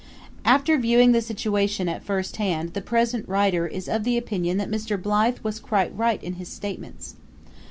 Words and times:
After 0.45 0.79
viewing 0.79 1.11
the 1.11 1.21
situation 1.21 1.87
at 1.87 2.03
first 2.03 2.37
hand 2.37 2.73
the 2.73 2.81
present 2.81 3.29
writer 3.29 3.67
is 3.67 3.87
of 3.87 4.03
the 4.03 4.17
opinion 4.17 4.57
that 4.57 4.71
Mr. 4.71 4.99
Blythe 4.99 5.37
was 5.43 5.59
quite 5.59 5.95
right 5.95 6.23
in 6.23 6.37
his 6.41 6.49
statements. 6.49 7.13